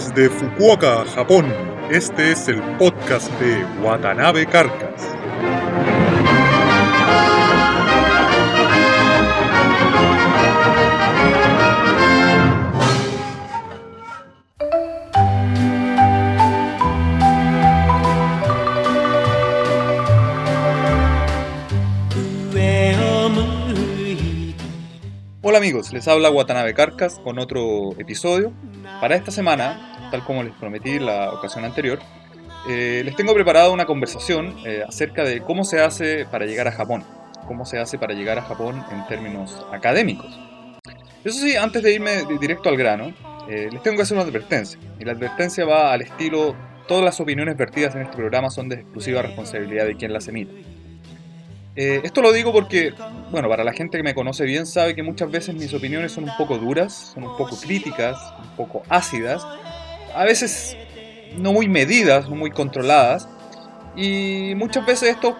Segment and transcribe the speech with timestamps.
[0.00, 1.52] Desde Fukuoka, Japón,
[1.90, 5.06] este es el podcast de Watanabe Carcas.
[25.42, 28.52] Hola amigos, les habla Watanabe Carcas con otro episodio.
[29.00, 31.98] Para esta semana, tal como les prometí la ocasión anterior,
[32.68, 36.72] eh, les tengo preparada una conversación eh, acerca de cómo se hace para llegar a
[36.72, 37.04] Japón,
[37.46, 40.38] cómo se hace para llegar a Japón en términos académicos.
[41.24, 43.12] Eso sí, antes de irme directo al grano,
[43.48, 44.78] eh, les tengo que hacer una advertencia.
[44.98, 46.54] Y la advertencia va al estilo,
[46.86, 50.64] todas las opiniones vertidas en este programa son de exclusiva responsabilidad de quien las emite.
[51.76, 52.92] Eh, esto lo digo porque,
[53.30, 56.24] bueno, para la gente que me conoce bien sabe que muchas veces mis opiniones son
[56.24, 59.46] un poco duras, son un poco críticas, un poco ácidas,
[60.14, 60.76] a veces
[61.36, 63.28] no muy medidas, no muy controladas,
[63.96, 65.36] y muchas veces esto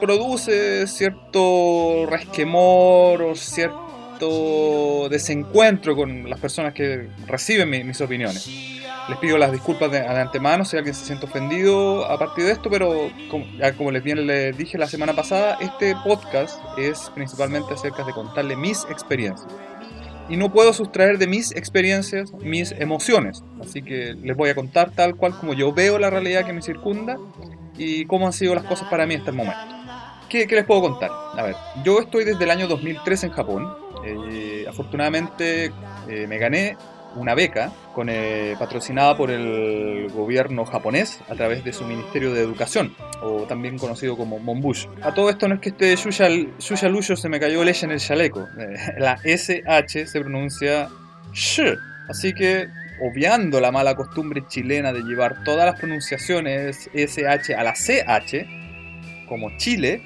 [0.00, 8.48] produce cierto resquemor o cierto desencuentro con las personas que reciben mis opiniones.
[9.08, 12.68] Les pido las disculpas de, antemano si alguien se siente ofendido a partir de esto,
[12.68, 18.02] pero como, como les bien les dije la semana pasada, este podcast es principalmente acerca
[18.02, 19.46] de contarle mis experiencias.
[20.28, 23.44] Y no puedo sustraer de mis experiencias mis emociones.
[23.60, 26.62] Así que les voy a contar tal cual como yo veo la realidad que me
[26.62, 27.16] circunda
[27.78, 29.58] y cómo han sido las cosas para mí hasta el momento.
[30.28, 31.10] ¿Qué, qué les puedo contar?
[31.36, 33.72] A ver, yo estoy desde el año 2003 en Japón.
[34.04, 35.72] Eh, afortunadamente
[36.08, 36.76] eh, me gané
[37.16, 42.42] una beca con, eh, patrocinada por el gobierno japonés a través de su Ministerio de
[42.42, 44.86] Educación, o también conocido como Monbush.
[45.02, 48.00] A todo esto no es que este Yuya, Luyo se me cayó leche en el
[48.00, 50.88] chaleco, eh, la SH se pronuncia
[51.32, 51.62] sh,
[52.08, 52.68] así que
[53.00, 58.46] obviando la mala costumbre chilena de llevar todas las pronunciaciones SH a la CH,
[59.28, 60.02] como Chile,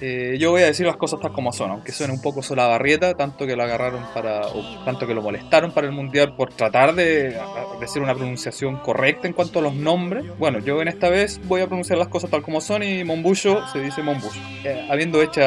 [0.00, 2.66] eh, yo voy a decir las cosas tal como son, aunque suene un poco sola
[2.66, 6.52] barrieta, tanto que lo agarraron para, o tanto que lo molestaron para el mundial por
[6.52, 10.24] tratar de, de hacer una pronunciación correcta en cuanto a los nombres.
[10.38, 13.66] Bueno, yo en esta vez voy a pronunciar las cosas tal como son y Monbusho
[13.68, 14.40] se dice Monbusho.
[14.64, 15.40] Eh, habiendo hecho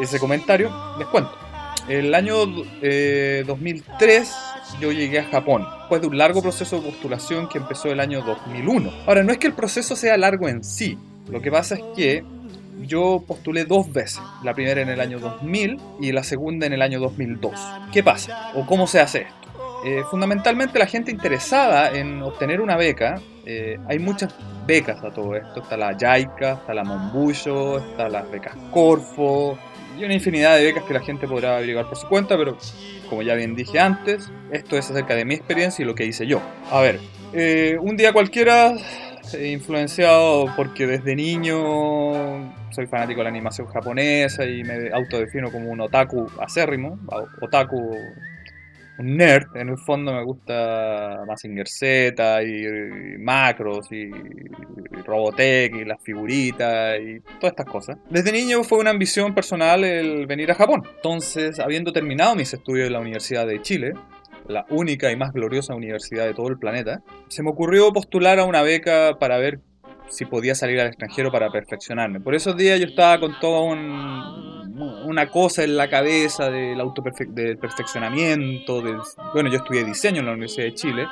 [0.00, 1.32] ese comentario, les cuento.
[1.88, 2.34] El año
[2.82, 4.32] eh, 2003
[4.80, 8.22] yo llegué a Japón, después de un largo proceso de postulación que empezó el año
[8.22, 8.92] 2001.
[9.06, 10.96] Ahora, no es que el proceso sea largo en sí,
[11.28, 12.24] lo que pasa es que
[12.82, 16.82] yo postulé dos veces, la primera en el año 2000 y la segunda en el
[16.82, 17.52] año 2002.
[17.92, 18.52] ¿Qué pasa?
[18.54, 19.40] ¿O cómo se hace esto?
[19.84, 24.34] Eh, fundamentalmente la gente interesada en obtener una beca, eh, hay muchas
[24.66, 29.58] becas a todo esto, está la JICA, está la Monbullo, está las becas Corfo,
[29.98, 32.58] y una infinidad de becas que la gente podrá averiguar por su cuenta, pero
[33.08, 36.26] como ya bien dije antes, esto es acerca de mi experiencia y lo que hice
[36.26, 36.40] yo.
[36.70, 37.00] A ver,
[37.32, 38.74] eh, un día cualquiera
[39.34, 45.80] influenciado porque desde niño soy fanático de la animación japonesa y me autodefino como un
[45.80, 46.98] otaku acérrimo,
[47.40, 47.96] otaku,
[48.98, 49.56] un nerd.
[49.56, 54.10] En el fondo me gusta Mazinger Z y, Macros y,
[55.04, 57.98] Robotech y las figuritas y todas estas cosas.
[58.08, 60.82] Desde niño fue una ambición personal el venir a Japón.
[60.96, 63.92] Entonces, habiendo terminado mis estudios en la Universidad de Chile,
[64.50, 68.44] la única y más gloriosa universidad de todo el planeta, se me ocurrió postular a
[68.44, 69.60] una beca para ver
[70.08, 72.20] si podía salir al extranjero para perfeccionarme.
[72.20, 77.58] Por esos días yo estaba con toda una cosa en la cabeza del, auto del
[77.58, 78.82] perfeccionamiento.
[79.32, 81.06] Bueno, yo estudié diseño en la Universidad de Chile,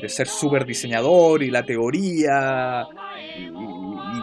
[0.00, 2.86] de ser súper diseñador y la teoría
[3.38, 3.50] y,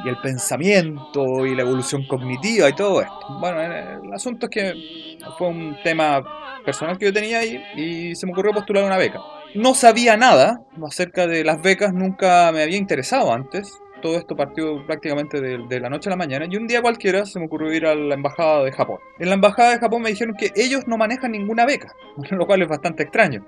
[0.06, 3.40] y, el pensamiento y la evolución cognitiva y todo esto.
[3.40, 6.24] Bueno, el asunto es que fue un tema
[6.66, 9.19] personal que yo tenía ahí y se me ocurrió postular una beca.
[9.56, 13.79] No sabía nada acerca de las becas, nunca me había interesado antes.
[14.02, 17.37] Todo esto partió prácticamente de, la noche a la mañana y un día cualquiera se
[17.37, 18.97] me ocurrió ir a la embajada de Japón.
[19.20, 21.94] En la embajada de Japón me dijeron que ellos no manejan ninguna beca,
[22.32, 23.46] lo cual es bastante extraño.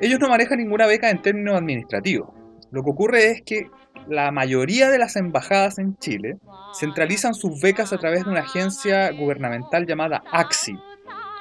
[0.00, 2.30] Ellos no manejan ninguna beca en términos administrativos.
[2.70, 3.66] Lo que ocurre es que
[4.08, 6.36] la mayoría de las embajadas en Chile
[6.74, 10.76] centralizan sus becas a través de una agencia gubernamental llamada AXI,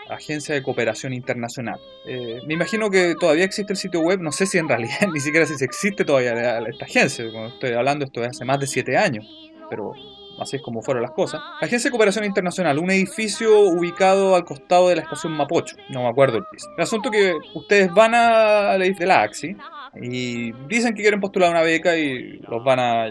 [0.09, 1.79] Agencia de Cooperación Internacional.
[2.07, 5.19] Eh, me imagino que todavía existe el sitio web, no sé si en realidad ni
[5.19, 9.25] siquiera si existe todavía esta agencia, estoy hablando esto de hace más de siete años,
[9.69, 9.93] pero
[10.39, 11.41] así es como fueron las cosas.
[11.61, 16.09] Agencia de Cooperación Internacional, un edificio ubicado al costado de la estación Mapocho, no me
[16.09, 16.67] acuerdo el piso.
[16.75, 19.55] El asunto que ustedes van a la de la AXI
[20.01, 23.09] y dicen que quieren postular una beca y los van a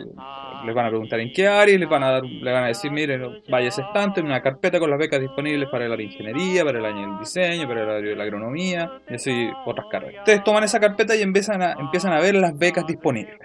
[0.65, 2.69] les van a preguntar en qué área y les van a dar, les van a
[2.69, 6.13] decir, miren, vaya ese estante una carpeta con las becas disponibles para el área de
[6.13, 9.87] ingeniería, para el área del diseño, para el área de la agronomía y así otras
[9.91, 10.21] carreras.
[10.21, 13.39] Ustedes toman esa carpeta y empiezan a, empiezan a ver las becas disponibles.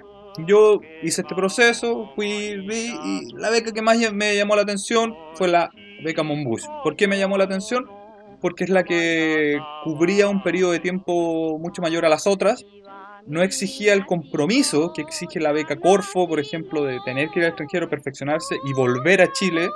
[0.47, 5.15] Yo hice este proceso, fui, vi y la beca que más me llamó la atención
[5.33, 5.69] fue la
[6.03, 6.67] beca Monbus.
[6.83, 7.85] ¿Por qué me llamó la atención?
[8.41, 12.65] Porque es la que cubría un periodo de tiempo mucho mayor a las otras
[13.27, 17.45] no exigía el compromiso que exige la beca Corfo, por ejemplo, de tener que ir
[17.45, 19.69] al extranjero, perfeccionarse y volver a Chile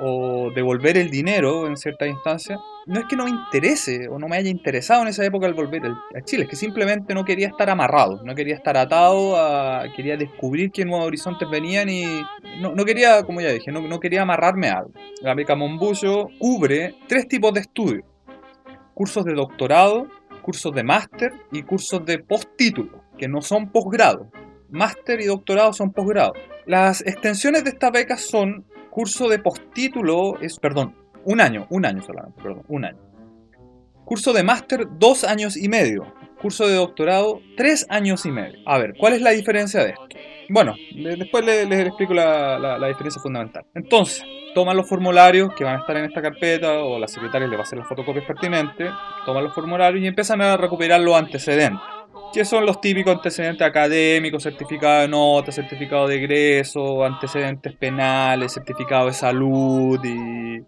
[0.00, 2.58] o devolver el dinero en cierta instancia.
[2.86, 5.54] No es que no me interese o no me haya interesado en esa época el
[5.54, 9.36] volver a Chile, es que simplemente no quería estar amarrado, no quería estar atado,
[9.96, 12.04] quería descubrir qué nuevos horizontes venían y
[12.60, 14.92] no, quería, como ya dije, no, no quería amarrarme a algo.
[15.20, 18.04] La beca Monbullo cubre tres tipos de estudios.
[18.94, 20.08] Cursos de doctorado,
[20.48, 24.30] cursos de máster y cursos de postítulo, que no son posgrado.
[24.70, 26.32] Máster y doctorado son posgrado.
[26.64, 30.96] Las extensiones de estas becas son curso de postítulo, es, perdón,
[31.26, 32.98] un año, un año solamente, perdón, un año.
[34.06, 36.14] Curso de máster, dos años y medio.
[36.40, 38.58] Curso de doctorado, tres años y medio.
[38.64, 40.06] A ver, ¿cuál es la diferencia de esto?
[40.48, 43.64] Bueno, después les, explico la, la, diferencia fundamental.
[43.74, 44.24] Entonces,
[44.54, 47.62] toman los formularios que van a estar en esta carpeta o la secretaria le va
[47.62, 48.90] a hacer las fotocopias pertinentes,
[49.26, 51.82] toman los formularios y empiezan a recuperar los antecedentes.
[52.32, 59.06] Que son los típicos antecedentes académicos, certificado de nota, certificado de egreso, antecedentes penales, certificado
[59.06, 60.62] de salud y...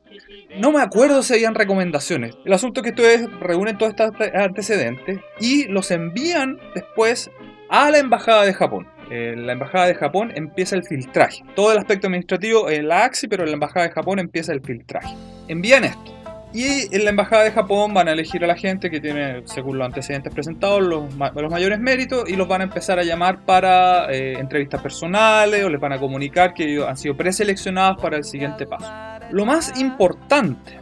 [0.59, 2.37] No me acuerdo si habían recomendaciones.
[2.45, 7.31] El asunto es que ustedes reúnen todos estos antecedentes y los envían después
[7.69, 11.43] a la Embajada de Japón en la Embajada de Japón empieza el filtraje.
[11.55, 14.61] Todo el aspecto administrativo en la AXI, pero en la Embajada de Japón empieza el
[14.63, 15.15] filtraje.
[15.49, 16.21] Envían esto.
[16.53, 19.79] Y en la Embajada de Japón van a elegir a la gente que tiene, según
[19.79, 24.13] los antecedentes presentados, los, los mayores méritos y los van a empezar a llamar para
[24.13, 28.67] eh, entrevistas personales o les van a comunicar que han sido preseleccionados para el siguiente
[28.67, 28.93] paso.
[29.31, 30.80] Lo más importante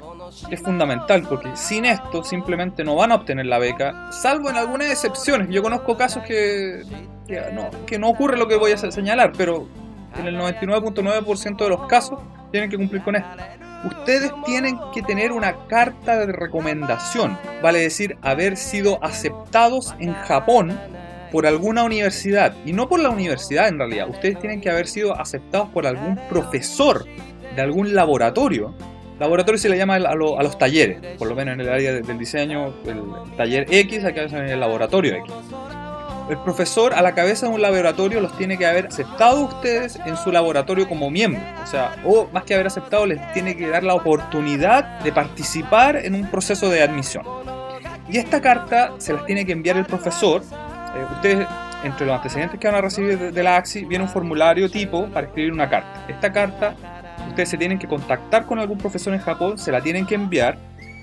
[0.51, 4.91] es fundamental porque sin esto simplemente no van a obtener la beca, salvo en algunas
[4.91, 5.49] excepciones.
[5.51, 6.83] Yo conozco casos que,
[7.27, 9.69] que, no, ocurre lo que voy a señalar, pero
[10.19, 12.21] en el 99.9% de los casos
[12.51, 13.29] tienen que cumplir con esto.
[13.85, 20.79] Ustedes tienen que tener una carta de recomendación, vale decir, haber sido aceptados en Japón
[21.31, 25.19] por alguna universidad, y no por la universidad en realidad, ustedes tienen que haber sido
[25.19, 27.05] aceptados por algún profesor
[27.55, 28.75] de algún laboratorio
[29.19, 32.73] Laboratorio se le llama a, los talleres, por lo menos en el área del diseño,
[32.87, 33.03] el
[33.37, 35.35] taller X, acá es el laboratorio X.
[36.31, 40.17] El profesor a la cabeza de un laboratorio los tiene que haber aceptado ustedes en
[40.17, 41.41] su laboratorio como miembro.
[41.63, 45.97] O sea, o más que haber aceptado, les tiene que dar la oportunidad de participar
[45.97, 47.25] en un proceso de admisión.
[48.11, 50.43] Y esta carta se las tiene que enviar el profesor.
[50.43, 51.47] Eh, ustedes,
[51.83, 55.27] entre los antecedentes que van a recibir de la AXI, viene un formulario tipo para
[55.29, 56.05] escribir una carta.
[56.09, 56.98] Esta carta
[57.39, 60.59] ustedes se tienen que contactar con algún profesor en Japón, se la tienen que enviar,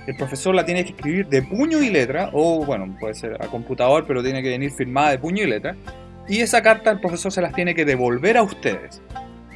[0.05, 3.47] el profesor la tiene que escribir de puño y letra, o bueno, puede ser a
[3.47, 5.77] computador, pero tiene que venir firmada de puño y letra,
[6.27, 9.01] y esa carta el profesor se las tiene que devolver a ustedes.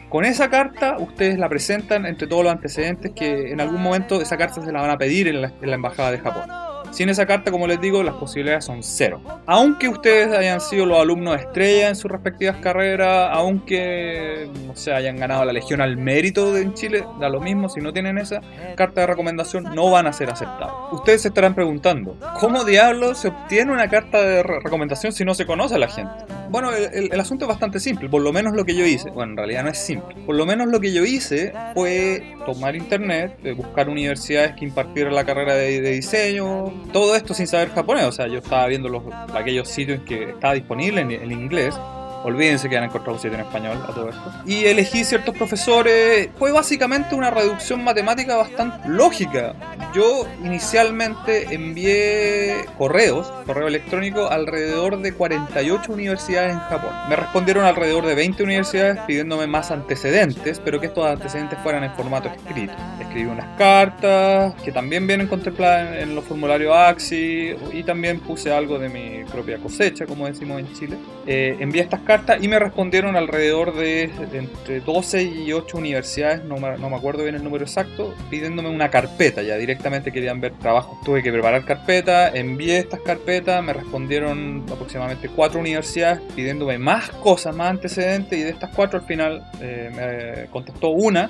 [0.07, 4.37] Con esa carta ustedes la presentan entre todos los antecedentes que en algún momento esa
[4.37, 6.68] carta se la van a pedir en la, en la embajada de Japón.
[6.91, 9.21] Sin esa carta, como les digo, las posibilidades son cero.
[9.45, 15.17] Aunque ustedes hayan sido los alumnos estrella en sus respectivas carreras, aunque no sé, hayan
[15.17, 18.41] ganado la Legión al Mérito en Chile, da lo mismo, si no tienen esa
[18.75, 20.73] carta de recomendación, no van a ser aceptados.
[20.91, 25.45] Ustedes se estarán preguntando, ¿cómo diablos se obtiene una carta de recomendación si no se
[25.45, 26.25] conoce a la gente?
[26.49, 29.11] Bueno, el, asunto es bastante simple, por lo menos lo que yo hice.
[29.11, 30.15] Bueno, en realidad no es simple.
[30.25, 35.13] Por lo menos lo que yo hice fue tomar internet, eh, buscar universidades que impartieran
[35.13, 38.05] la carrera de, diseño, todo esto sin saber japonés.
[38.05, 41.79] O sea, yo estaba viendo los, aquellos sitios que estaba disponible en inglés
[42.23, 44.31] Olvídense que han encontrado un sitio en español a todo esto.
[44.45, 46.29] Y elegí ciertos profesores.
[46.37, 49.53] Fue básicamente una reducción matemática bastante lógica.
[49.93, 56.91] Yo inicialmente envié correos, correo electrónico, alrededor de 48 universidades en Japón.
[57.09, 61.91] Me respondieron alrededor de 20 universidades pidiéndome más antecedentes, pero que estos antecedentes fueran en
[61.93, 62.73] formato escrito.
[62.99, 68.77] Escribí unas cartas que también vienen contempladas en los formularios AXI y también puse algo
[68.77, 70.97] de mi propia cosecha, como decimos en Chile.
[71.25, 76.57] Eh, envié estas cartas y me respondieron alrededor de, entre 12 y 8 universidades, no
[76.57, 79.43] me, no me, acuerdo bien el número exacto, pidiéndome una carpeta.
[79.43, 80.99] Ya directamente querían ver trabajos.
[81.05, 87.55] Tuve que preparar carpeta, envié estas carpetas, me respondieron aproximadamente 4 universidades pidiéndome más cosas,
[87.55, 91.29] más antecedentes y de estas 4 al final eh, me contestó una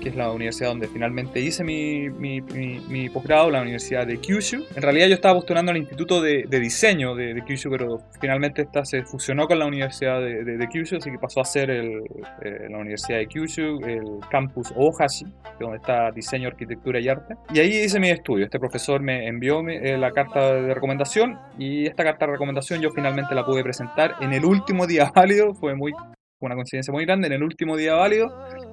[0.00, 4.64] que es la universidad donde finalmente hice mi, mi, mi, posgrado, la Universidad de Kyushu.
[4.74, 8.62] En realidad yo estaba postulando al Instituto de, de Diseño de, de, Kyushu, pero finalmente
[8.62, 12.02] esta se fusionó con la Universidad de, de Kyushu, así que pasó a ser el,
[12.42, 15.26] eh, la Universidad de Kyushu, el campus Ohashi,
[15.58, 17.34] donde está Diseño, Arquitectura y Arte.
[17.52, 18.44] Y ahí hice mi estudio.
[18.44, 22.90] Este profesor me envió eh, la carta de recomendación y esta carta de recomendación yo
[22.90, 25.54] finalmente la pude presentar en el último día válido.
[25.54, 25.92] Fue muy
[26.40, 27.28] una coincidencia muy grande.
[27.28, 28.28] En el último día válido,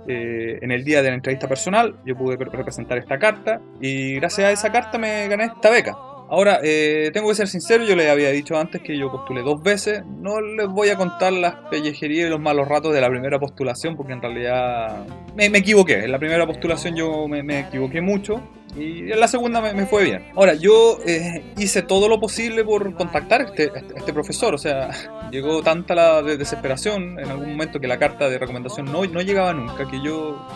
[0.07, 4.47] eh, en el día de la entrevista personal, yo pude representar esta carta y gracias
[4.47, 6.12] a esa carta me gané esta beca.
[6.29, 9.61] Ahora, eh, tengo que ser sincero, yo les había dicho antes que yo postulé dos
[9.61, 10.03] veces.
[10.05, 13.95] No les voy a contar las pellejerías y los malos ratos de la primera postulación,
[13.95, 16.05] porque en realidad me, equivoqué.
[16.05, 18.41] En la primera postulación yo me, equivoqué mucho
[18.75, 20.25] y en la segunda me, fue bien.
[20.35, 24.55] Ahora, yo eh, hice todo lo posible por contactar a este, este, este, profesor.
[24.55, 24.89] O sea,
[25.31, 29.53] llegó tanta la desesperación en algún momento que la carta de recomendación no, no llegaba
[29.53, 30.47] nunca, que yo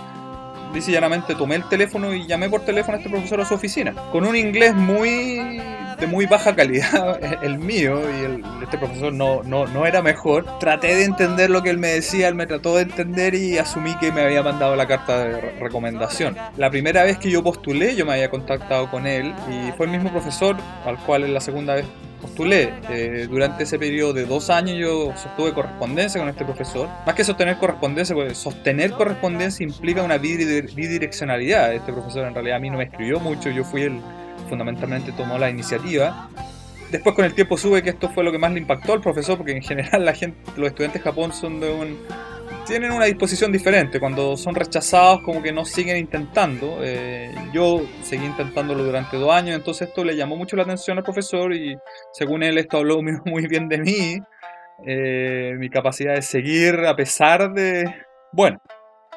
[0.74, 3.93] dice llanamente tomé el teléfono y llamé por teléfono a este profesor a su oficina.
[4.12, 5.62] Con un inglés muy
[6.00, 10.45] de muy baja calidad, el mío, y el, este profesor no, no, no era mejor.
[10.59, 13.95] Traté de entender lo que él me decía, él me trató de entender y asumí
[13.97, 16.36] que me había mandado la carta de recomendación.
[16.55, 19.91] La primera vez que yo postulé, yo me había contactado con él y fue el
[19.91, 20.55] mismo profesor
[20.86, 21.86] al cual en la segunda vez
[22.17, 22.74] postulé.
[22.89, 26.89] Eh, durante ese periodo de dos años yo sostuve correspondencia con este profesor.
[27.05, 31.74] Más que sostener correspondencia, pues sostener correspondencia implica una bidireccionalidad.
[31.74, 34.01] Este profesor en realidad a mí no me escribió mucho, yo fui el
[34.47, 36.29] fundamentalmente tomó la iniciativa.
[36.91, 39.38] Después con el tiempo sube que esto fue lo que más le impactó al profesor,
[39.38, 41.97] porque en general la gente, los estudiantes de Japón son de un
[42.67, 44.00] tienen una disposición diferente.
[44.00, 46.79] Cuando son rechazados, como que no siguen intentando.
[46.81, 51.03] Eh, yo seguí intentándolo durante dos años, entonces esto le llamó mucho la atención al
[51.03, 51.77] profesor y
[52.12, 54.19] según él esto habló muy bien de mí.
[54.86, 57.86] Eh, mi capacidad de seguir a pesar de...
[58.31, 58.62] Bueno,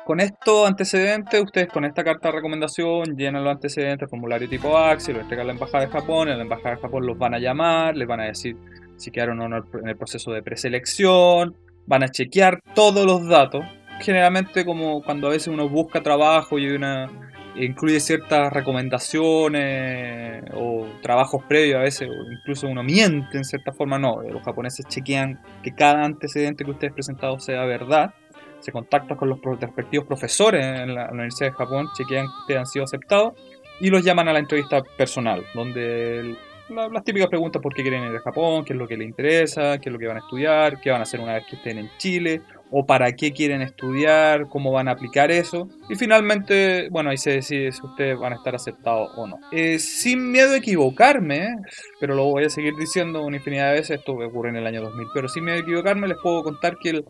[0.07, 5.13] con estos antecedentes, ustedes con esta carta de recomendación llenan los antecedentes, formulario tipo AXI,
[5.13, 7.39] lo entregan a la Embajada de Japón, en la Embajada de Japón los van a
[7.39, 8.57] llamar, les van a decir
[8.97, 11.55] si quedaron o no en el proceso de preselección,
[11.87, 13.65] van a chequear todos los datos.
[14.01, 17.11] Generalmente como cuando a veces uno busca trabajo y una
[17.57, 22.09] incluye ciertas recomendaciones o trabajos previos a veces,
[22.41, 26.93] incluso uno miente en cierta forma, no, los japoneses chequean que cada antecedente que ustedes
[26.93, 28.15] presentado sea verdad,
[28.61, 32.85] se contactan con los respectivos profesores en la, Universidad de Japón, chequean que han sido
[32.85, 33.33] aceptados
[33.81, 36.37] y los llaman a la entrevista personal, donde
[36.71, 39.79] las típicas preguntas por qué quieren ir a Japón, qué es lo que les interesa,
[39.79, 41.79] qué es lo que van a estudiar, qué van a hacer una vez que estén
[41.79, 45.69] en Chile, o para qué quieren estudiar, cómo van a aplicar eso.
[45.89, 49.39] Y finalmente, bueno, ahí se decide si ustedes van a estar aceptados o no.
[49.51, 51.57] Eh, sin miedo a equivocarme,
[51.99, 54.83] pero lo voy a seguir diciendo una infinidad de veces, esto ocurre en el año
[54.83, 57.05] 2000, pero sin miedo a equivocarme les puedo contar que el,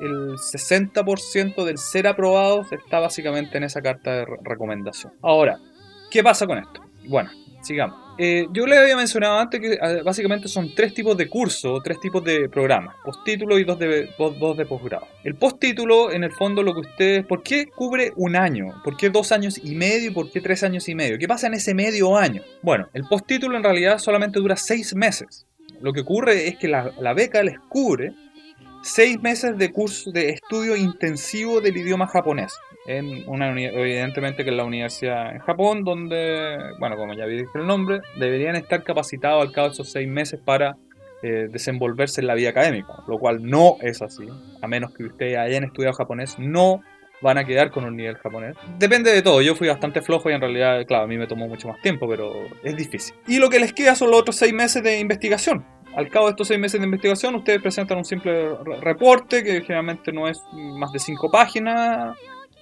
[0.00, 5.12] el 60% del ser aprobado está básicamente en esa carta de recomendación.
[5.22, 5.58] Ahora,
[6.10, 6.80] ¿qué pasa con esto?
[7.06, 7.30] Bueno,
[7.62, 8.03] sigamos.
[8.16, 11.98] Eh, yo les había mencionado antes que ah, básicamente son tres tipos de cursos, tres
[12.00, 15.06] tipos de programas, postítulo y dos de, dos, de posgrado.
[15.24, 17.26] El postítulo, en el fondo, lo que ustedes...
[17.26, 18.80] ¿Por qué cubre un año?
[18.84, 20.12] ¿Por qué dos años y medio?
[20.12, 21.18] ¿Por qué tres años y medio?
[21.18, 22.42] ¿Qué pasa en ese medio año?
[22.62, 25.46] Bueno, el postítulo en realidad solamente dura seis meses.
[25.80, 28.12] Lo que ocurre es que la, la beca les cubre
[28.84, 32.52] seis meses de curso de estudio intensivo del idioma japonés
[32.86, 37.66] en una evidentemente que es la universidad en Japón, donde, bueno, como ya dije el
[37.66, 40.76] nombre, deberían estar capacitados al cabo de esos seis meses para
[41.22, 44.28] eh, desenvolverse en la vida académica, lo cual no es así,
[44.60, 46.82] a menos que ustedes hayan estudiado japonés, no
[47.22, 48.54] van a quedar con un nivel japonés.
[48.78, 51.48] Depende de todo, yo fui bastante flojo y en realidad, claro, a mí me tomó
[51.48, 53.14] mucho más tiempo, pero es difícil.
[53.26, 55.64] Y lo que les queda son los otros seis meses de investigación.
[55.96, 60.12] Al cabo de estos seis meses de investigación, ustedes presentan un simple reporte que generalmente
[60.12, 62.16] no es más de cinco páginas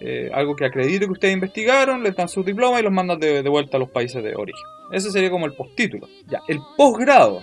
[0.04, 3.48] eh, algo que acredite que ustedes investigaron, les dan su diploma y los mandan de,
[3.48, 4.64] vuelta a los países de origen.
[4.90, 6.08] Ese sería como el postítulo.
[6.26, 7.40] Ya, el posgrado.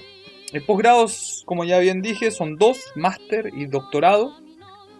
[0.51, 1.05] El posgrado,
[1.45, 4.33] como ya bien dije, son dos, máster y doctorado.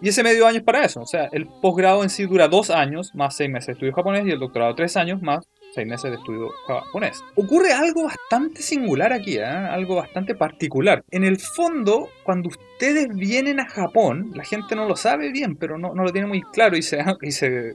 [0.00, 1.02] Y ese medio año es para eso.
[1.02, 4.26] O sea, el posgrado en sí dura dos años, más seis meses de estudio japonés,
[4.26, 7.22] y el doctorado tres años, más seis meses de estudio japonés.
[7.34, 9.44] Ocurre algo bastante singular aquí, ¿eh?
[9.44, 11.04] algo bastante particular.
[11.10, 15.78] En el fondo, cuando ustedes vienen a Japón, la gente no lo sabe bien, pero
[15.78, 17.74] no, lo tiene muy claro y se, y se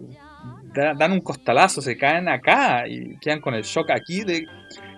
[0.74, 4.46] dan un costalazo, se caen acá y quedan con el shock aquí de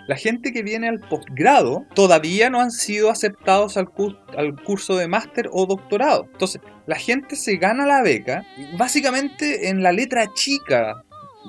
[0.08, 3.90] la gente que viene al posgrado todavía no han sido aceptados al,
[4.38, 6.30] al curso de máster o doctorado.
[6.32, 8.46] Entonces, la gente se gana la beca
[8.78, 11.04] básicamente en la letra chica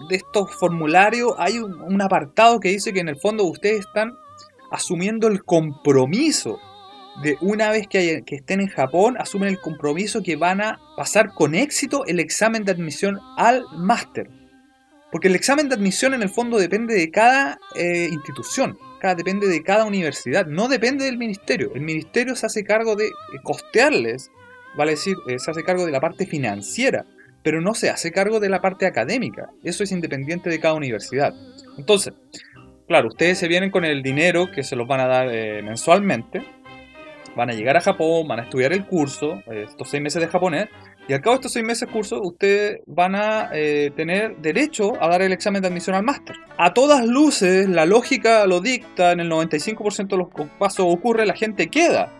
[0.08, 4.12] de estos formularios hay un, apartado que dice que en el fondo ustedes están
[4.70, 6.58] asumiendo el compromiso
[7.22, 11.34] de una vez que, que, estén en Japón, asumen el compromiso que van a pasar
[11.34, 14.30] con éxito el examen de admisión al máster.
[15.10, 19.48] Porque el examen de admisión en el fondo depende de cada eh, institución, cada, depende
[19.48, 21.72] de cada universidad, no depende del ministerio.
[21.74, 23.10] El ministerio se hace cargo de
[23.42, 24.30] costearles,
[24.76, 27.06] vale decir, eh, se hace cargo de la parte financiera,
[27.42, 29.50] pero no se hace cargo de la parte académica.
[29.62, 31.34] Eso es independiente de cada universidad.
[31.76, 32.14] Entonces,
[32.86, 36.42] claro, ustedes se vienen con el dinero que se los van a dar eh, mensualmente,
[37.36, 40.68] van a llegar a Japón, van a estudiar el curso, estos seis meses de japonés,
[41.08, 44.92] y al cabo de estos seis meses de curso, ustedes van a eh, tener derecho
[45.00, 46.36] a dar el examen de admisión al máster.
[46.58, 50.28] A todas luces, la lógica lo dicta, en el 95% de los
[50.58, 52.12] casos ocurre, la gente queda.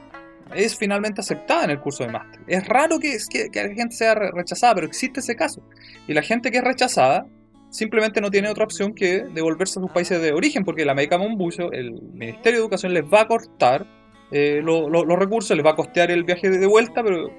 [0.55, 2.41] Es finalmente aceptada en el curso de máster.
[2.47, 5.63] Es raro que, que, que la gente sea rechazada, pero existe ese caso.
[6.07, 7.27] Y la gente que es rechazada
[7.71, 11.19] simplemente no tiene otra opción que devolverse a sus países de origen, porque la Meca
[11.19, 13.87] Monbucho, el Ministerio de Educación les va a cortar
[14.31, 17.31] eh, los recursos, les va a costear el viaje de vuelta, pero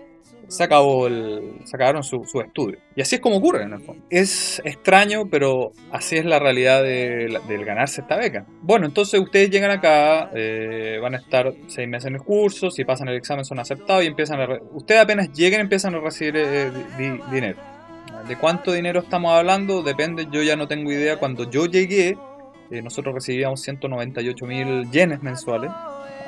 [0.48, 2.80] se, acabó el, se acabaron su, su, estudio.
[2.96, 4.04] Y así es como ocurre en el fondo.
[4.10, 8.46] Es extraño, pero así es la realidad de, del ganarse esta beca.
[8.62, 12.84] Bueno, entonces ustedes llegan acá, eh, van a estar seis meses en el curso, si
[12.84, 14.60] pasan el examen son aceptados y empiezan a...
[14.74, 16.72] Ustedes apenas lleguen empiezan a recibir eh,
[17.32, 17.58] dinero.
[18.28, 19.82] ¿De cuánto dinero estamos hablando?
[19.82, 21.18] Depende, yo ya no tengo idea.
[21.18, 22.18] Cuando yo llegué,
[22.70, 25.72] eh, nosotros recibíamos 198 mil yenes mensuales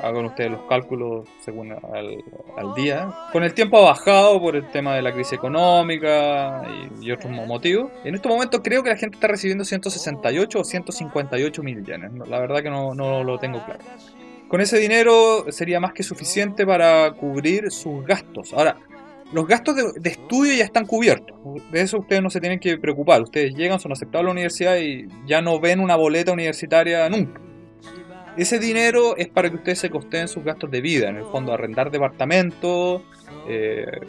[0.02, 3.12] hagan ustedes los cálculos según al, día.
[3.32, 6.62] Con el tiempo ha bajado por el tema de la crisis económica
[7.00, 7.90] y, otros motivos.
[8.04, 12.10] En este momento creo que la gente está recibiendo 168 o 158 mil yenes.
[12.28, 13.80] La verdad que no, lo tengo claro.
[14.48, 18.52] Con ese dinero sería más que suficiente para cubrir sus gastos.
[18.52, 18.76] Ahora,
[19.32, 21.36] los gastos de, estudio ya están cubiertos.
[21.70, 23.22] De eso ustedes no se tienen que preocupar.
[23.22, 27.40] Ustedes llegan, son aceptados a la universidad y ya no ven una boleta universitaria nunca.
[28.36, 31.52] Ese dinero es para que ustedes se costeen sus gastos de vida, en el fondo
[31.52, 33.02] arrendar departamentos,
[33.48, 34.00] eh,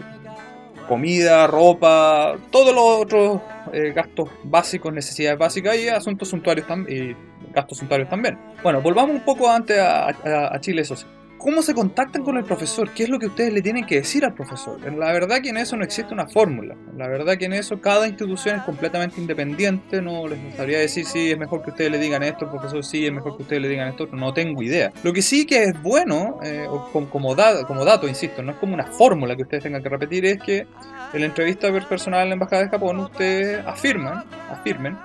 [0.87, 3.41] comida, ropa, todos los otros
[3.73, 7.15] eh, gastos básicos, necesidades básicas y asuntos suntuarios y
[7.53, 8.37] gastos suntuarios también.
[8.61, 11.05] Bueno, volvamos un poco antes a Chile, eso sí.
[11.43, 12.91] ¿Cómo se contactan con el profesor?
[12.91, 14.79] ¿Qué es lo que ustedes le tienen que decir al profesor?
[14.93, 16.73] La verdad que en eso no existe una fórmula.
[16.95, 20.01] La verdad que en eso cada institución es completamente independiente.
[20.01, 23.05] No les sabría decir si es mejor que ustedes le digan esto, el profesor sí,
[23.05, 24.07] es mejor que ustedes le digan esto.
[24.13, 24.93] No tengo idea.
[25.03, 27.35] Lo que sí que es bueno, eh, como, como,
[27.67, 30.59] como dato, insisto, no es como una fórmula que ustedes tengan que repetir, es que
[31.11, 34.97] en la entrevista personal en la Embajada de Japón ustedes afirman, afirmen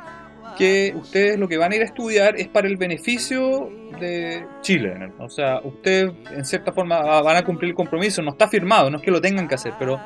[0.59, 5.13] que ustedes lo que van a ir a estudiar es para el beneficio de Chile.
[5.21, 8.99] O sea, ustedes en cierta forma van a cumplir el compromiso, no está firmado, no
[8.99, 10.01] es que lo tengan que hacer, pero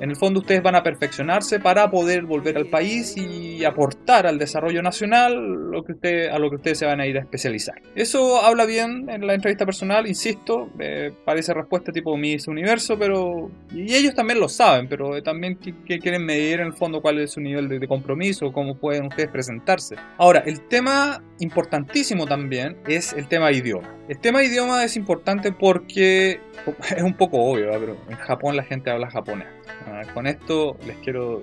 [0.00, 4.38] en el fondo ustedes van a perfeccionarse para poder volver al país y aportar al
[4.38, 5.34] desarrollo nacional
[5.70, 7.80] lo que usted, a lo que ustedes se van a ir a especializar.
[7.94, 13.50] Eso habla bien en la entrevista personal, insisto, eh, parece respuesta tipo Miss Universo, pero...
[13.72, 17.32] Y ellos también lo saben, pero también que, quieren medir en el fondo cuál es
[17.32, 19.96] su nivel de, de compromiso, cómo pueden ustedes presentarse.
[20.16, 23.97] Ahora, el tema importantísimo también es el tema idioma.
[24.08, 26.40] El tema idioma es importante porque
[26.96, 29.48] es un poco obvio, pero en Japón la gente habla japonés.
[29.86, 31.42] Ah, con esto les quiero,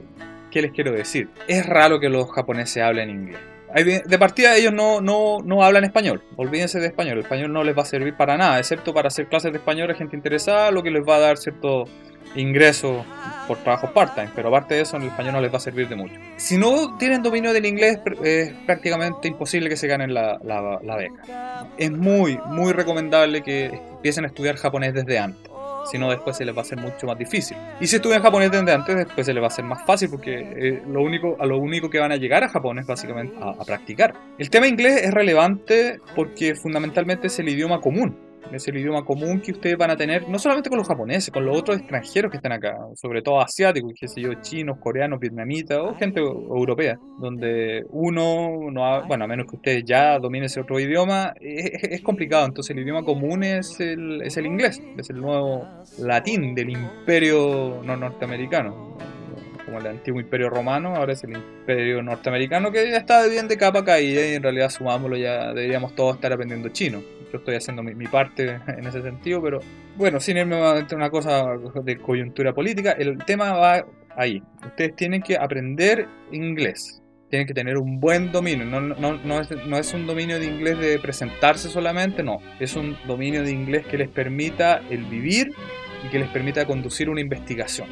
[0.49, 1.29] ¿qué les quiero decir?
[1.47, 3.39] Es raro que los japoneses hablen inglés.
[4.05, 7.77] De partida ellos no, no, no hablan español, olvídense de español, el español no les
[7.77, 10.81] va a servir para nada, excepto para hacer clases de español a gente interesada, lo
[10.81, 11.83] que les va a dar cierto
[12.35, 13.05] ingreso
[13.47, 15.87] por trabajo part-time, pero aparte de eso, en el español no les va a servir
[15.87, 16.15] de mucho.
[16.37, 20.95] Si no tienen dominio del inglés, es prácticamente imposible que se ganen la, la, la
[20.95, 21.67] beca.
[21.77, 25.51] Es muy, muy recomendable que empiecen a estudiar japonés desde antes
[25.85, 27.57] si no después se les va a hacer mucho más difícil.
[27.79, 30.33] Y si estudian japonés desde antes, después se les va a hacer más fácil porque
[30.39, 33.49] eh, lo único, a lo único que van a llegar a Japón es básicamente a,
[33.51, 34.13] a practicar.
[34.37, 38.17] El tema inglés es relevante porque fundamentalmente es el idioma común
[38.51, 41.45] es el idioma común que ustedes van a tener, no solamente con los japoneses, con
[41.45, 45.79] los otros extranjeros que están acá, sobre todo asiáticos, qué sé yo, chinos, coreanos, vietnamitas
[45.79, 50.79] o gente europea, donde uno, no bueno, a menos que ustedes ya dominen ese otro
[50.79, 52.45] idioma, es, complicado.
[52.45, 55.67] Entonces el idioma común es el, es el inglés, es el nuevo
[55.99, 58.95] latín del imperio no norteamericano
[59.65, 63.57] como el antiguo imperio romano, ahora es el imperio norteamericano que ya está bien de
[63.57, 67.01] capa caída y en realidad sumámoslo ya deberíamos todos estar aprendiendo chino
[67.37, 69.59] estoy haciendo mi, parte en ese sentido, pero
[69.95, 71.45] bueno, sin irme a una cosa
[71.83, 74.41] de coyuntura política, el tema va ahí.
[74.65, 77.01] Ustedes tienen que aprender inglés.
[77.29, 78.65] Tienen que tener un buen dominio.
[78.65, 82.37] No, no, no, es, no es un dominio de inglés de presentarse solamente, no.
[82.59, 85.51] Es un dominio de inglés que les permita el vivir
[86.05, 87.89] y que les permita conducir una investigación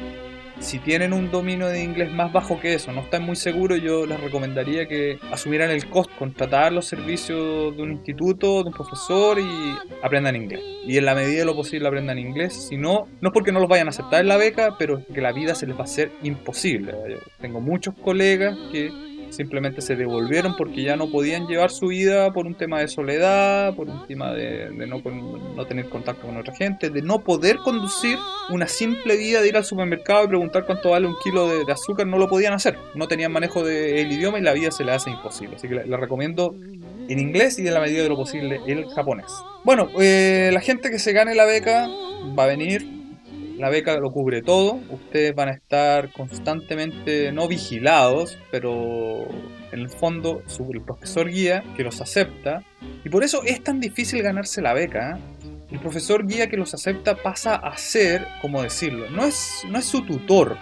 [0.60, 4.06] si tienen un dominio de inglés más bajo que eso, no están muy seguros, yo
[4.06, 9.38] les recomendaría que asumieran el costo, contratar los servicios de un instituto, de un profesor
[9.38, 10.60] y aprendan inglés.
[10.86, 12.68] Y en la medida de lo posible aprendan inglés.
[12.68, 15.20] Si no, no es porque no los vayan a aceptar en la beca, pero que
[15.20, 16.94] la vida se les va a hacer imposible.
[17.40, 18.90] Tengo muchos colegas que
[19.34, 23.74] simplemente se devolvieron porque ya no podían llevar su vida por un tema de soledad,
[23.74, 25.00] por un tema de, no,
[25.56, 28.18] no, tener contacto con otra gente, de no poder conducir
[28.50, 32.06] una simple vida de ir al supermercado y preguntar cuánto vale un kilo de, azúcar,
[32.06, 35.10] no lo podían hacer, no tenían manejo del idioma y la vida se les hace
[35.10, 35.56] imposible.
[35.56, 36.54] Así que les recomiendo
[37.08, 39.26] en inglés y de la medida de lo posible el japonés.
[39.64, 41.88] Bueno, eh, la gente que se gane la beca
[42.38, 42.86] va a venir,
[43.58, 49.28] la beca lo cubre todo, ustedes van a estar constantemente no vigilados, pero
[49.72, 52.64] en el fondo el profesor guía que los acepta,
[53.04, 55.16] y por eso es tan difícil ganarse la beca.
[55.16, 55.46] ¿eh?
[55.70, 59.84] El profesor guía que los acepta pasa a ser, como decirlo, no es, no es
[59.84, 60.56] su tutor,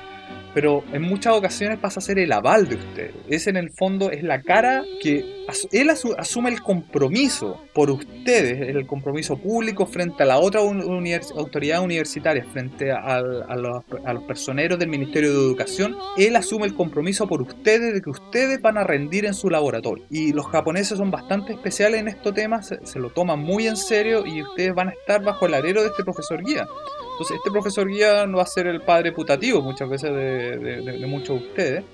[0.54, 3.10] pero en muchas ocasiones pasa a ser el aval de usted.
[3.28, 5.41] Es en el fondo, es la cara que
[5.72, 12.44] él asume el compromiso por ustedes, el compromiso público frente a la otra autoridad universitaria,
[12.52, 13.84] frente a, los,
[14.26, 15.96] personeros del Ministerio de Educación.
[16.16, 20.04] Él asume el compromiso por ustedes de que ustedes van a rendir en su laboratorio.
[20.10, 24.24] Y los japoneses son bastante especiales en estos temas, se, lo toman muy en serio
[24.26, 26.66] y ustedes van a estar bajo el alero de este profesor guía.
[27.12, 31.40] Entonces, este profesor guía no va a ser el padre putativo muchas veces de, muchos
[31.40, 31.84] de ustedes.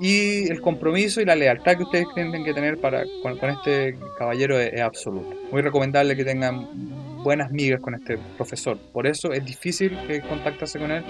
[0.00, 4.58] Y el compromiso y la lealtad que ustedes tienen que tener para, con, este caballero
[4.58, 5.34] es, es absoluta.
[5.50, 8.78] Muy recomendable que tengan buenas migas con este profesor.
[8.92, 11.02] Por eso es difícil contactarse con él,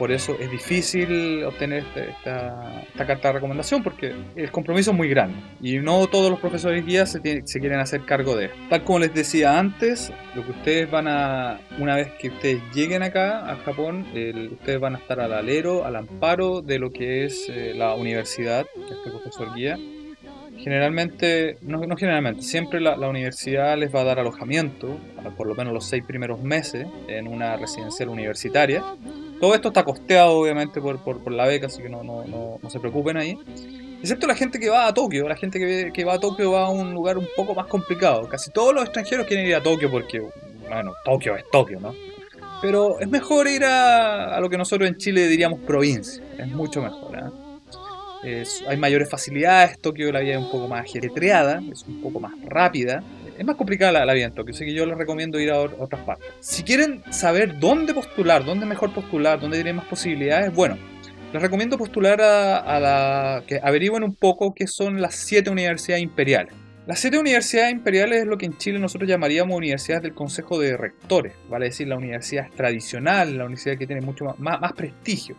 [0.00, 5.08] por eso es difícil obtener este, esta, carta de recomendación, porque el compromiso es muy
[5.08, 7.20] grande y no todos los profesores guías se,
[7.60, 8.50] quieren hacer cargo de él.
[8.68, 13.04] Tal como les decía antes, lo que ustedes van a, una vez que ustedes lleguen
[13.04, 14.06] acá a Japón,
[14.50, 18.66] ustedes van a estar al alero, al amparo de lo que es eh, la universidad,
[18.90, 19.78] este profesor guía
[20.62, 24.98] Generalmente, no, generalmente, siempre la, universidad les va a dar alojamiento,
[25.36, 28.84] por lo menos los seis primeros meses, en una residencial universitaria.
[29.40, 32.24] Todo esto está costeado, obviamente, por, por, la beca, así que no, no,
[32.62, 33.38] no, se preocupen ahí.
[34.02, 36.66] Excepto la gente que va a Tokio, la gente que, que va a Tokio va
[36.66, 38.28] a un lugar un poco más complicado.
[38.28, 40.20] Casi todos los extranjeros quieren ir a Tokio porque,
[40.68, 41.94] bueno, Tokio es Tokio, ¿no?
[42.60, 46.82] Pero es mejor ir a, a lo que nosotros en Chile diríamos provincia, es mucho
[46.82, 47.16] mejor.
[47.16, 47.49] ¿eh?
[48.22, 52.32] Hay mayores facilidades, Tokio la vida es un poco más ajetreada, es un poco más
[52.44, 53.02] rápida.
[53.38, 56.02] Es más complicada la, vida en Tokio, así que yo les recomiendo ir a, otras
[56.04, 56.26] partes.
[56.40, 60.76] Si quieren saber dónde postular, dónde mejor postular, dónde tienen más posibilidades, bueno,
[61.32, 63.42] les recomiendo postular a, la.
[63.46, 66.52] que averigüen un poco qué son las siete universidades imperiales.
[66.86, 70.76] Las siete universidades imperiales es lo que en Chile nosotros llamaríamos universidades del Consejo de
[70.76, 75.36] Rectores, vale decir, la universidad tradicional, la universidad que tiene mucho más, más prestigio.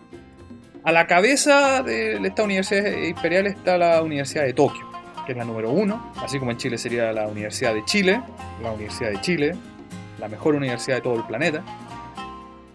[0.83, 4.83] A la cabeza de esta universidad imperial está la Universidad de Tokio,
[5.27, 8.19] que es la número uno, así como en Chile sería la Universidad de Chile,
[8.63, 9.55] la Universidad de Chile,
[10.19, 11.63] la mejor universidad de todo el planeta.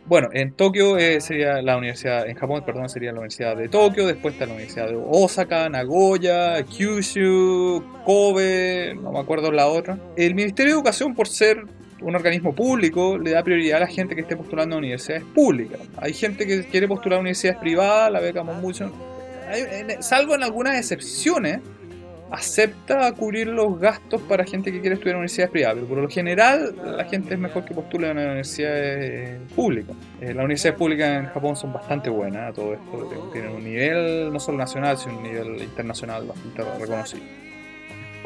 [0.05, 4.07] Bueno, en Tokio eh, sería la universidad, en Japón, perdón, sería la Universidad de Tokio,
[4.07, 9.99] después está la Universidad de Osaka, Nagoya, Kyushu, Kobe, no me acuerdo la otra.
[10.17, 11.65] El Ministerio de Educación, por ser
[12.01, 15.81] un organismo público le da prioridad a la gente que esté postulando a universidades públicas.
[15.97, 18.93] Hay gente que quiere postular a universidades privadas, la beca mucho.
[20.01, 21.61] Salvo en algunas excepciones,
[22.31, 26.09] acepta cubrir los gastos para gente que quiere estudiar en universidades privadas, pero por lo
[26.09, 29.97] general la gente es mejor que postule a universidades públicas.
[30.21, 34.41] Eh, las universidades públicas en Japón son bastante buenas, todo esto tienen un nivel no
[34.41, 37.46] solo nacional, sino un nivel internacional bastante reconocido.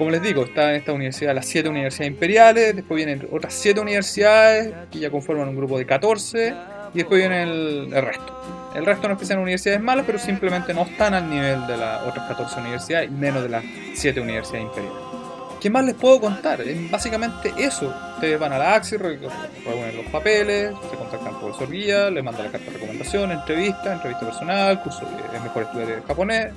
[0.00, 3.80] Como les digo, está en esta universidad las siete universidades imperiales, después vienen otras siete
[3.80, 6.54] universidades que ya conforman un grupo de 14
[6.94, 8.70] y después viene el, resto.
[8.74, 11.76] El resto no es que sean universidades malas, pero simplemente no están al nivel de
[11.76, 13.62] las otras 14 universidades menos de las
[13.94, 14.98] siete universidades imperiales.
[15.60, 16.60] ¿Qué más les puedo contar?
[16.90, 17.94] básicamente eso.
[18.14, 22.24] Ustedes van a la AXI, reúnen los papeles, se contactan con el profesor guía, les
[22.24, 26.54] mandan la carta de recomendación, entrevista, entrevista personal, curso de, es mejor estudiar japonés,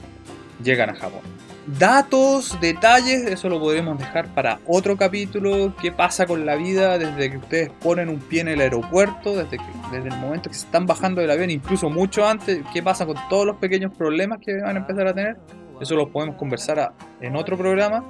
[0.63, 1.52] llegan a Japón.
[1.65, 5.73] Datos, detalles, eso lo podremos dejar para otro capítulo.
[5.81, 9.33] ¿Qué pasa con la vida desde que ustedes ponen un pie en el aeropuerto?
[9.33, 12.59] Desde, que, desde el momento que se están bajando del avión, incluso mucho antes.
[12.73, 15.37] ¿Qué pasa con todos los pequeños problemas que van a empezar a tener?
[15.79, 18.03] Eso lo podemos conversar en otro programa.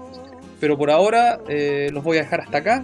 [0.59, 2.83] Pero por ahora eh, los voy a dejar hasta acá.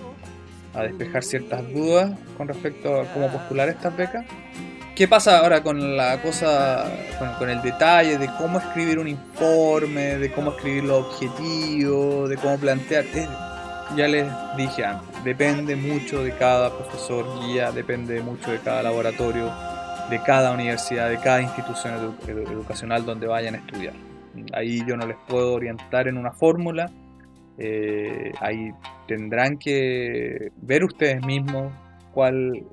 [0.73, 4.25] a despejar ciertas dudas con respecto a cómo postular estas becas.
[4.93, 6.83] ¿Qué pasa ahora con la cosa,
[7.39, 12.57] con, el detalle de cómo escribir un informe, de cómo escribir los objetivos, de cómo
[12.57, 13.05] plantear?
[13.95, 14.27] ya les
[14.57, 19.49] dije antes, depende mucho de cada profesor guía, depende mucho de cada laboratorio,
[20.09, 24.10] de cada universidad, de cada institución educacional donde vayan a estudiar.
[24.53, 26.91] Ahí yo no les puedo orientar en una fórmula,
[27.57, 28.71] eh, ahí
[29.07, 31.71] tendrán que ver ustedes mismos
[32.13, 32.63] cuál,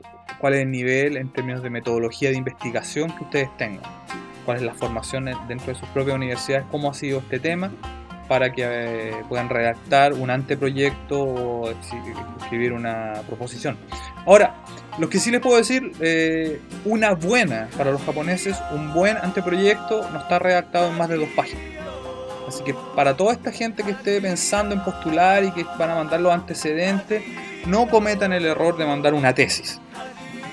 [0.41, 3.83] cuál es el nivel en términos de metodología de investigación que ustedes tengan,
[4.45, 7.71] cuál es la formación dentro de sus propias universidades, cómo ha sido este tema,
[8.29, 13.77] para que eh, puedan redactar un anteproyecto o escribir una proposición.
[14.27, 14.57] Ahora,
[14.99, 20.09] lo que sí les puedo decir, eh, una buena para los japoneses, un buen anteproyecto
[20.11, 21.65] no está redactado en más de dos páginas.
[22.47, 25.95] Así que para toda esta gente que esté pensando en postular y que van a
[25.95, 27.23] mandar los antecedentes,
[27.67, 29.81] no cometan el error de mandar una tesis.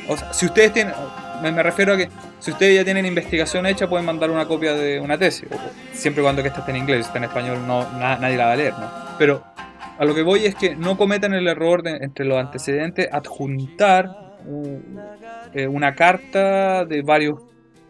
[0.09, 0.93] O sea, si ustedes tienen,
[1.41, 2.09] me, refiero a que
[2.39, 5.47] si ustedes ya tienen investigación hecha, pueden mandar una copia de una tesis,
[5.93, 8.55] siempre cuando que esté en inglés, si está en español, no, nadie la va a
[8.55, 8.89] leer, ¿no?
[9.17, 9.43] Pero
[9.97, 14.09] a lo que voy es que no cometan el error entre los antecedentes adjuntar
[15.53, 17.41] eh, una carta de varios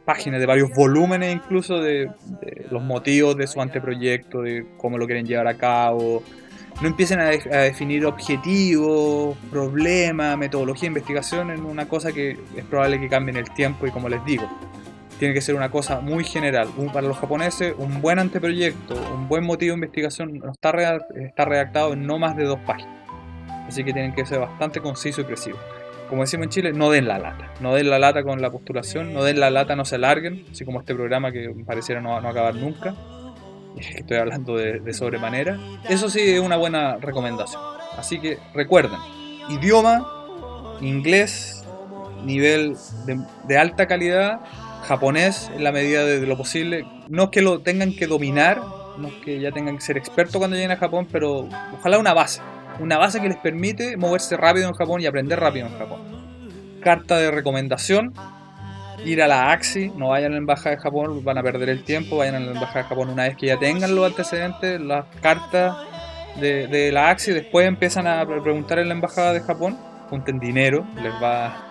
[0.05, 2.11] páginas, de varios volúmenes incluso de,
[2.69, 6.23] los motivos de su anteproyecto, de cómo lo quieren llevar a cabo.
[6.81, 12.99] No empiecen a, definir objetivos, problemas, metodología de investigación en una cosa que es probable
[12.99, 14.49] que cambie en el tiempo y como les digo,
[15.17, 16.67] tiene que ser una cosa muy general.
[16.93, 20.73] para los japoneses, un buen anteproyecto, un buen motivo de investigación está,
[21.15, 22.93] está redactado en no más de dos páginas.
[23.67, 25.57] Así que tienen que ser bastante conciso y preciso
[26.09, 27.51] como decimos en Chile, no den la lata.
[27.61, 30.65] No den la lata con la postulación, no den la lata, no se larguen, así
[30.65, 32.95] como este programa que pareciera no, no acabar nunca.
[33.77, 35.59] Estoy hablando de, sobremanera.
[35.89, 37.61] Eso sí es una buena recomendación.
[37.97, 38.99] Así que recuerden,
[39.49, 40.05] idioma,
[40.81, 41.63] inglés,
[42.23, 42.75] nivel
[43.47, 44.39] de, alta calidad,
[44.87, 46.85] japonés en la medida de, lo posible.
[47.07, 48.61] No es que lo tengan que dominar,
[48.97, 52.13] no es que ya tengan que ser expertos cuando lleguen a Japón, pero ojalá una
[52.13, 52.41] base
[52.79, 55.99] una base que les permite moverse rápido en Japón y aprender rápido en Japón.
[56.81, 58.13] Carta de recomendación,
[59.05, 61.83] ir a la AXI, no vayan a la Embajada de Japón, van a perder el
[61.83, 65.05] tiempo, vayan a la Embajada de Japón una vez que ya tengan los antecedentes, las
[65.21, 65.77] cartas
[66.39, 69.77] de, de la AXI, después empiezan a preguntar en la Embajada de Japón,
[70.09, 71.69] junten dinero, les va